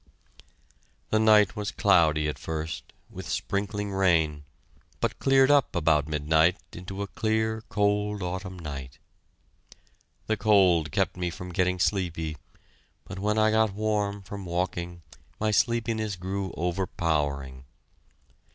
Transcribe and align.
The 1.11 1.19
night 1.19 1.55
was 1.55 1.69
cloudy 1.69 2.27
at 2.27 2.39
first, 2.39 2.91
with 3.11 3.29
sprinkling 3.29 3.91
rain, 3.91 4.45
but 4.99 5.19
cleared 5.19 5.51
up 5.51 5.75
about 5.75 6.07
midnight 6.07 6.57
into 6.73 7.03
a 7.03 7.07
clear, 7.07 7.61
cold 7.69 8.23
autumn 8.23 8.57
night. 8.57 8.97
The 10.25 10.37
cold 10.37 10.91
kept 10.91 11.17
me 11.17 11.29
from 11.29 11.51
getting 11.53 11.77
sleepy, 11.77 12.35
but 13.05 13.19
when 13.19 13.37
I 13.37 13.51
got 13.51 13.73
warm 13.75 14.23
from 14.23 14.43
walking 14.43 15.03
my 15.39 15.51
sleepiness 15.51 16.15
grew 16.15 16.51
overpowering. 16.57 17.65